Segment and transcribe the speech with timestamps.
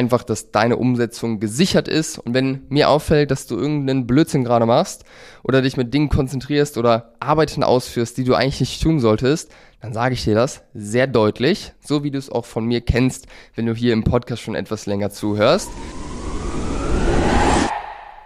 [0.00, 2.18] einfach, dass deine Umsetzung gesichert ist.
[2.18, 5.04] Und wenn mir auffällt, dass du irgendeinen Blödsinn gerade machst
[5.42, 9.50] oder dich mit Dingen konzentrierst oder Arbeiten ausführst, die du eigentlich nicht tun solltest,
[9.82, 13.26] dann sage ich dir das sehr deutlich, so wie du es auch von mir kennst,
[13.54, 15.68] wenn du hier im Podcast schon etwas länger zuhörst.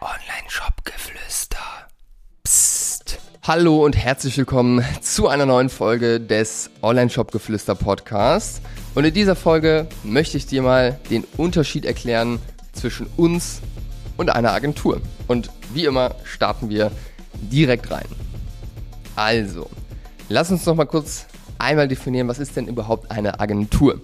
[0.00, 1.58] Online-Shop-Geflüster.
[2.44, 3.18] Psst.
[3.42, 8.60] Hallo und herzlich willkommen zu einer neuen Folge des Online-Shop-Geflüster Podcasts.
[8.94, 12.38] Und in dieser Folge möchte ich dir mal den Unterschied erklären
[12.72, 13.60] zwischen uns
[14.16, 15.00] und einer Agentur.
[15.26, 16.92] Und wie immer starten wir
[17.34, 18.06] direkt rein.
[19.16, 19.68] Also,
[20.28, 21.26] lass uns noch mal kurz
[21.58, 24.00] einmal definieren, was ist denn überhaupt eine Agentur?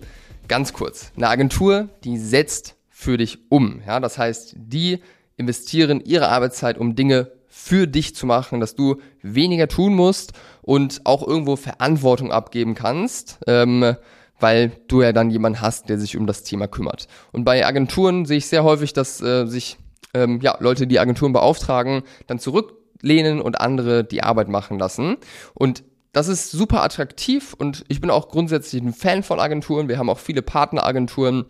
[0.48, 1.12] Ganz kurz.
[1.16, 3.82] Eine Agentur, die setzt für dich um.
[3.86, 4.98] Ja, das heißt, die
[5.36, 11.02] investieren ihre Arbeitszeit, um Dinge für dich zu machen, dass du weniger tun musst und
[11.04, 13.38] auch irgendwo Verantwortung abgeben kannst.
[13.46, 13.95] Ähm,
[14.40, 17.06] weil du ja dann jemanden hast, der sich um das Thema kümmert.
[17.32, 19.78] Und bei Agenturen sehe ich sehr häufig, dass äh, sich
[20.14, 25.16] ähm, ja, Leute, die Agenturen beauftragen, dann zurücklehnen und andere die Arbeit machen lassen.
[25.54, 29.88] Und das ist super attraktiv und ich bin auch grundsätzlich ein Fan von Agenturen.
[29.88, 31.46] Wir haben auch viele Partneragenturen,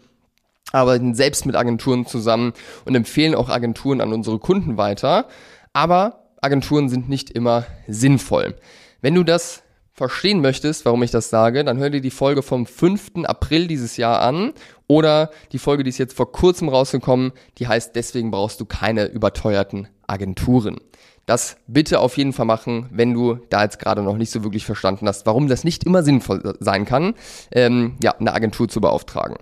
[0.73, 2.53] arbeiten selbst mit Agenturen zusammen
[2.85, 5.29] und empfehlen auch Agenturen an unsere Kunden weiter.
[5.73, 8.55] Aber Agenturen sind nicht immer sinnvoll.
[9.01, 9.63] Wenn du das
[10.01, 13.25] verstehen möchtest, warum ich das sage, dann hör dir die Folge vom 5.
[13.25, 14.55] April dieses Jahr an
[14.87, 19.05] oder die Folge, die ist jetzt vor kurzem rausgekommen, die heißt, deswegen brauchst du keine
[19.09, 20.79] überteuerten Agenturen.
[21.27, 24.65] Das bitte auf jeden Fall machen, wenn du da jetzt gerade noch nicht so wirklich
[24.65, 27.13] verstanden hast, warum das nicht immer sinnvoll sein kann,
[27.53, 29.37] ähm, ja, eine Agentur zu beauftragen.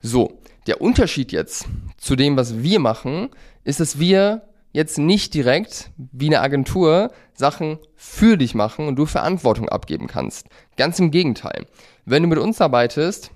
[0.00, 1.66] So, der Unterschied jetzt
[1.98, 3.28] zu dem, was wir machen,
[3.62, 9.06] ist, dass wir jetzt nicht direkt wie eine Agentur Sachen für dich machen und du
[9.06, 10.46] Verantwortung abgeben kannst.
[10.76, 11.66] Ganz im Gegenteil.
[12.04, 13.30] Wenn du mit uns arbeitest,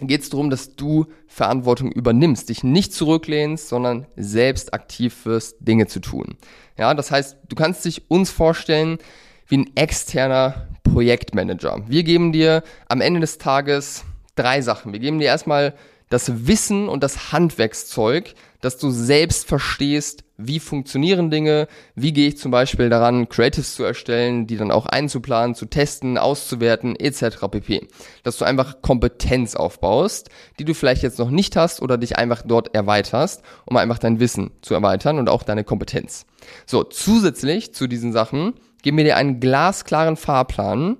[0.00, 5.86] geht es darum, dass du Verantwortung übernimmst, dich nicht zurücklehnst, sondern selbst aktiv wirst, Dinge
[5.86, 6.36] zu tun.
[6.78, 8.98] Ja, das heißt, du kannst dich uns vorstellen
[9.46, 11.82] wie ein externer Projektmanager.
[11.86, 14.92] Wir geben dir am Ende des Tages drei Sachen.
[14.92, 15.74] Wir geben dir erstmal
[16.12, 22.38] das Wissen und das Handwerkszeug, dass du selbst verstehst, wie funktionieren Dinge, wie gehe ich
[22.38, 27.48] zum Beispiel daran, Creatives zu erstellen, die dann auch einzuplanen, zu testen, auszuwerten, etc.
[27.50, 27.88] pp.
[28.24, 30.28] Dass du einfach Kompetenz aufbaust,
[30.58, 34.20] die du vielleicht jetzt noch nicht hast oder dich einfach dort erweiterst, um einfach dein
[34.20, 36.26] Wissen zu erweitern und auch deine Kompetenz.
[36.66, 40.98] So, zusätzlich zu diesen Sachen geben wir dir einen glasklaren Fahrplan.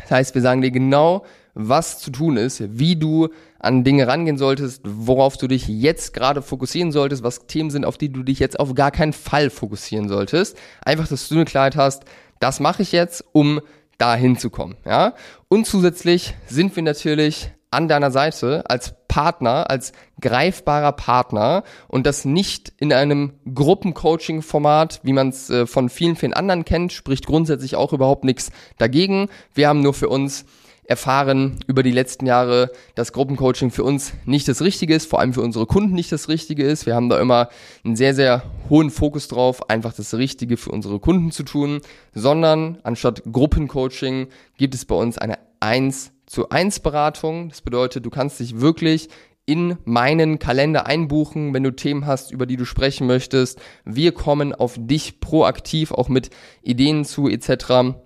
[0.00, 3.28] Das heißt, wir sagen dir genau, was zu tun ist, wie du
[3.58, 7.96] an Dinge rangehen solltest, worauf du dich jetzt gerade fokussieren solltest, was Themen sind, auf
[7.96, 10.56] die du dich jetzt auf gar keinen Fall fokussieren solltest.
[10.84, 12.04] Einfach, dass du eine Klarheit hast,
[12.40, 13.60] das mache ich jetzt, um
[13.98, 15.14] da hinzukommen, ja.
[15.48, 22.24] Und zusätzlich sind wir natürlich an deiner Seite als Partner, als greifbarer Partner und das
[22.24, 27.76] nicht in einem Gruppencoaching-Format, wie man es äh, von vielen, vielen anderen kennt, spricht grundsätzlich
[27.76, 29.28] auch überhaupt nichts dagegen.
[29.54, 30.44] Wir haben nur für uns
[30.86, 35.32] erfahren über die letzten Jahre, dass Gruppencoaching für uns nicht das Richtige ist, vor allem
[35.32, 36.86] für unsere Kunden nicht das Richtige ist.
[36.86, 37.48] Wir haben da immer
[37.84, 41.80] einen sehr, sehr hohen Fokus drauf, einfach das Richtige für unsere Kunden zu tun,
[42.12, 47.48] sondern anstatt Gruppencoaching gibt es bei uns eine 1 zu 1 Beratung.
[47.48, 49.08] Das bedeutet, du kannst dich wirklich
[49.46, 53.60] in meinen Kalender einbuchen, wenn du Themen hast, über die du sprechen möchtest.
[53.84, 56.30] Wir kommen auf dich proaktiv auch mit
[56.62, 57.96] Ideen zu etc.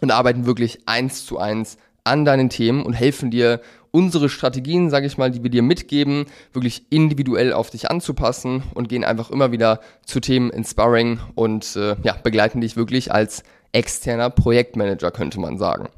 [0.00, 3.60] und arbeiten wirklich eins zu eins an deinen Themen und helfen dir,
[3.94, 8.88] unsere Strategien, sage ich mal, die wir dir mitgeben, wirklich individuell auf dich anzupassen und
[8.88, 10.64] gehen einfach immer wieder zu Themen in
[11.36, 15.88] und äh, ja, begleiten dich wirklich als externer Projektmanager, könnte man sagen.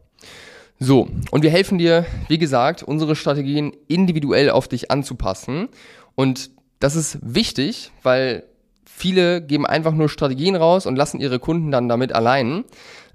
[0.78, 5.68] So, und wir helfen dir, wie gesagt, unsere Strategien individuell auf dich anzupassen.
[6.14, 6.50] Und
[6.80, 8.44] das ist wichtig, weil
[8.84, 12.64] viele geben einfach nur Strategien raus und lassen ihre Kunden dann damit allein.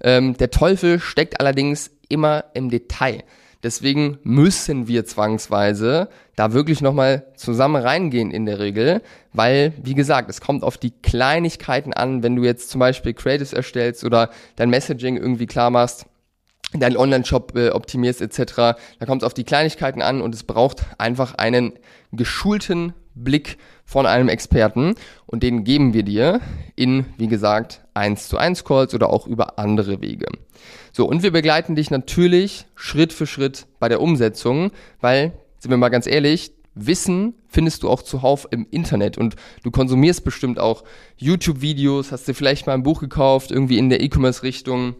[0.02, 3.24] Ähm, der Teufel steckt allerdings immer im Detail.
[3.62, 10.28] Deswegen müssen wir zwangsweise da wirklich nochmal zusammen reingehen in der Regel, weil, wie gesagt,
[10.28, 14.70] es kommt auf die Kleinigkeiten an, wenn du jetzt zum Beispiel Creatives erstellst oder dein
[14.70, 16.06] Messaging irgendwie klar machst,
[16.74, 18.54] deinen Online-Shop äh, optimierst etc.
[18.98, 21.74] Da kommt es auf die Kleinigkeiten an und es braucht einfach einen
[22.10, 24.94] geschulten Blick von einem Experten
[25.26, 26.40] und den geben wir dir
[26.74, 30.26] in, wie gesagt, 1 zu 1 Calls oder auch über andere Wege.
[30.92, 35.78] So, und wir begleiten dich natürlich Schritt für Schritt bei der Umsetzung, weil, sind wir
[35.78, 40.84] mal ganz ehrlich, Wissen findest du auch zuhauf im Internet und du konsumierst bestimmt auch
[41.18, 44.94] YouTube-Videos, hast dir vielleicht mal ein Buch gekauft, irgendwie in der E-Commerce-Richtung,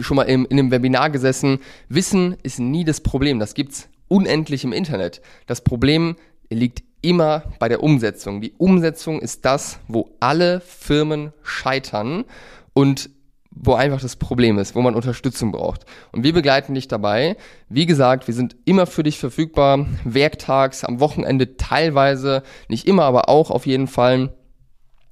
[0.00, 1.60] schon mal im, in einem Webinar gesessen.
[1.88, 5.22] Wissen ist nie das Problem, das gibt's unendlich im Internet.
[5.46, 6.16] Das Problem
[6.50, 8.40] liegt immer bei der Umsetzung.
[8.40, 12.24] Die Umsetzung ist das, wo alle Firmen scheitern
[12.72, 13.10] und
[13.50, 15.84] wo einfach das Problem ist, wo man Unterstützung braucht.
[16.12, 17.36] Und wir begleiten dich dabei.
[17.68, 23.28] Wie gesagt, wir sind immer für dich verfügbar, werktags, am Wochenende teilweise, nicht immer, aber
[23.28, 24.32] auch auf jeden Fall.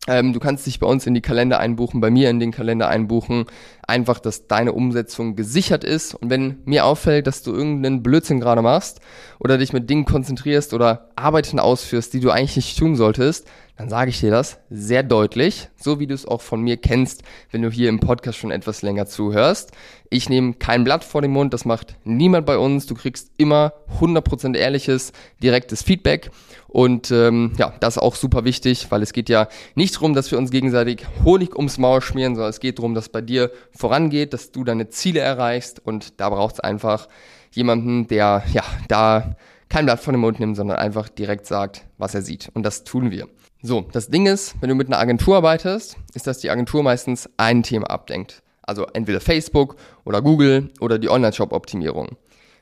[0.08, 2.88] Ähm, du kannst dich bei uns in die Kalender einbuchen, bei mir in den Kalender
[2.88, 3.44] einbuchen.
[3.86, 6.14] Einfach, dass deine Umsetzung gesichert ist.
[6.14, 9.00] Und wenn mir auffällt, dass du irgendeinen Blödsinn gerade machst
[9.38, 13.46] oder dich mit Dingen konzentrierst oder Arbeiten ausführst, die du eigentlich nicht tun solltest,
[13.78, 17.22] dann sage ich dir das sehr deutlich, so wie du es auch von mir kennst,
[17.52, 19.70] wenn du hier im Podcast schon etwas länger zuhörst.
[20.10, 22.86] Ich nehme kein Blatt vor den Mund, das macht niemand bei uns.
[22.86, 26.32] Du kriegst immer 100% ehrliches, direktes Feedback.
[26.66, 29.46] Und ähm, ja, das ist auch super wichtig, weil es geht ja
[29.76, 33.08] nicht darum, dass wir uns gegenseitig Honig ums Maul schmieren, sondern es geht darum, dass
[33.08, 35.80] bei dir vorangeht, dass du deine Ziele erreichst.
[35.86, 37.08] Und da braucht es einfach
[37.52, 39.36] jemanden, der ja da
[39.68, 42.50] kein Blatt vor den Mund nimmt, sondern einfach direkt sagt, was er sieht.
[42.54, 43.28] Und das tun wir.
[43.62, 47.28] So, das Ding ist, wenn du mit einer Agentur arbeitest, ist, dass die Agentur meistens
[47.36, 48.42] ein Thema abdenkt.
[48.62, 52.16] Also entweder Facebook oder Google oder die Online-Shop-Optimierung.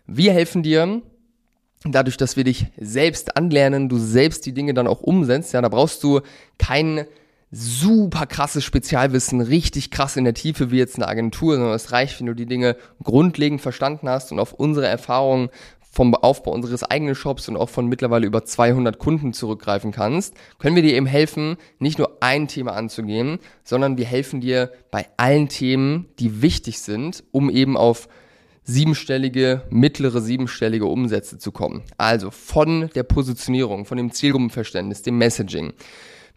[0.06, 1.02] Wir helfen dir,
[1.84, 5.68] dadurch, dass wir dich selbst anlernen, du selbst die Dinge dann auch umsetzt, ja, da
[5.68, 6.20] brauchst du
[6.58, 7.06] kein
[7.50, 12.18] super krasses Spezialwissen, richtig krass in der Tiefe wie jetzt eine Agentur, sondern es reicht,
[12.18, 15.50] wenn du die Dinge grundlegend verstanden hast und auf unsere Erfahrungen
[15.96, 20.76] vom Aufbau unseres eigenen Shops und auch von mittlerweile über 200 Kunden zurückgreifen kannst, können
[20.76, 25.48] wir dir eben helfen, nicht nur ein Thema anzugehen, sondern wir helfen dir bei allen
[25.48, 28.08] Themen, die wichtig sind, um eben auf
[28.62, 31.82] siebenstellige, mittlere siebenstellige Umsätze zu kommen.
[31.96, 35.72] Also von der Positionierung, von dem Zielgruppenverständnis, dem Messaging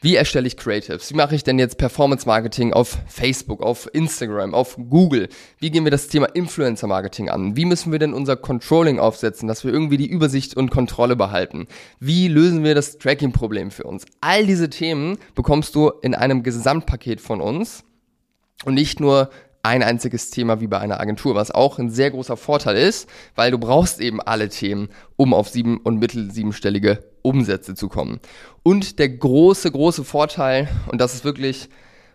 [0.02, 1.12] wie erstelle ich Creatives?
[1.12, 5.28] Wie mache ich denn jetzt Performance Marketing auf Facebook, auf Instagram, auf Google?
[5.60, 7.58] Wie gehen wir das Thema Influencer Marketing an?
[7.58, 11.68] Wie müssen wir denn unser Controlling aufsetzen, dass wir irgendwie die Übersicht und Kontrolle behalten?
[12.00, 14.06] Wie lösen wir das Tracking-Problem für uns?
[14.22, 17.84] All diese Themen bekommst du in einem Gesamtpaket von uns
[18.64, 19.30] und nicht nur
[19.64, 23.52] ein einziges Thema wie bei einer Agentur, was auch ein sehr großer Vorteil ist, weil
[23.52, 28.20] du brauchst eben alle Themen, um auf sieben und mittel siebenstellige Umsätze zu kommen.
[28.64, 31.70] Und der große, große Vorteil, und das ist wirklich,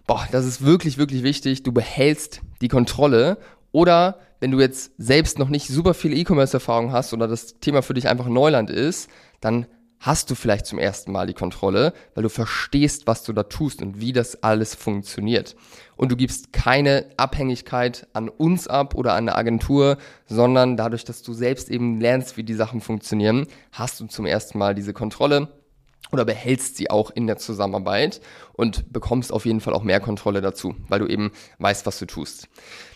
[0.07, 3.39] boah, das ist wirklich, wirklich wichtig, du behältst die Kontrolle
[3.73, 7.95] oder wenn du jetzt selbst noch nicht super viel E-Commerce-Erfahrung hast oder das Thema für
[7.95, 9.09] dich einfach Neuland ist,
[9.41, 9.67] dann
[10.05, 13.81] hast du vielleicht zum ersten Mal die Kontrolle, weil du verstehst, was du da tust
[13.81, 15.57] und wie das alles funktioniert.
[15.97, 19.97] Und du gibst keine Abhängigkeit an uns ab oder an eine Agentur,
[20.27, 24.59] sondern dadurch, dass du selbst eben lernst, wie die Sachen funktionieren, hast du zum ersten
[24.59, 25.49] Mal diese Kontrolle
[26.13, 28.21] oder behältst sie auch in der Zusammenarbeit
[28.53, 32.05] und bekommst auf jeden Fall auch mehr Kontrolle dazu, weil du eben weißt, was du
[32.05, 32.49] tust.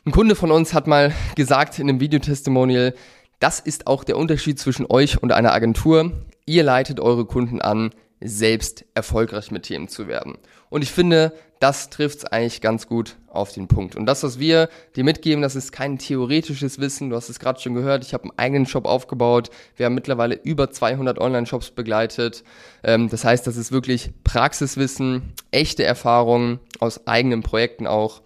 [0.05, 2.95] Ein Kunde von uns hat mal gesagt in einem Videotestimonial,
[3.41, 6.13] das ist auch der Unterschied zwischen euch und einer Agentur.
[6.49, 7.91] Ihr leitet eure Kunden an,
[8.23, 10.39] selbst erfolgreich mit Themen zu werden.
[10.71, 13.97] Und ich finde, das trifft es eigentlich ganz gut auf den Punkt.
[13.97, 17.11] Und das, was wir dir mitgeben, das ist kein theoretisches Wissen.
[17.11, 18.03] Du hast es gerade schon gehört.
[18.03, 19.51] Ich habe einen eigenen Shop aufgebaut.
[19.77, 22.45] Wir haben mittlerweile über 200 Online-Shops begleitet.
[22.83, 28.23] Ähm, das heißt, das ist wirklich Praxiswissen, echte Erfahrungen aus eigenen Projekten auch.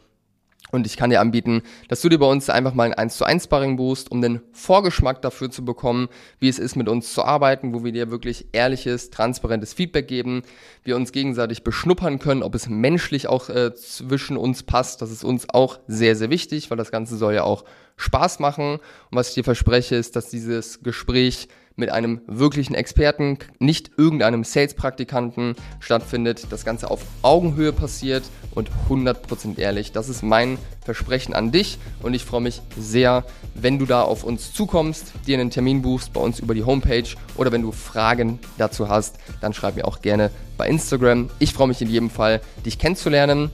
[0.73, 3.27] Und ich kann dir anbieten, dass du dir bei uns einfach mal ein 1 zu
[3.27, 6.09] 1 Sparring buchst, um den Vorgeschmack dafür zu bekommen,
[6.41, 10.43] wie es ist, mit uns zu arbeiten, wo wir dir wirklich ehrliches, transparentes Feedback geben,
[10.83, 15.03] wir uns gegenseitig beschnuppern können, ob es menschlich auch äh, zwischen uns passt.
[15.03, 17.65] Das ist uns auch sehr, sehr wichtig, weil das Ganze soll ja auch
[17.97, 18.77] Spaß machen.
[18.77, 24.45] Und was ich dir verspreche, ist, dass dieses Gespräch mit einem wirklichen Experten, nicht irgendeinem
[24.45, 26.47] Sales-Praktikanten stattfindet.
[26.51, 28.25] Das Ganze auf Augenhöhe passiert
[28.55, 29.93] und 100% ehrlich.
[29.93, 33.25] Das ist mein Versprechen an dich und ich freue mich sehr,
[33.55, 37.09] wenn du da auf uns zukommst, dir einen Termin buchst bei uns über die Homepage
[37.37, 41.31] oder wenn du Fragen dazu hast, dann schreib mir auch gerne bei Instagram.
[41.39, 43.51] Ich freue mich in jedem Fall, dich kennenzulernen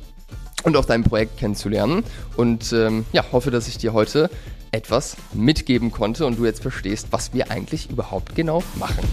[0.64, 2.02] und auch dein Projekt kennenzulernen
[2.36, 4.30] und ähm, ja, hoffe, dass ich dir heute
[4.72, 9.04] etwas mitgeben konnte und du jetzt verstehst, was wir eigentlich überhaupt genau machen.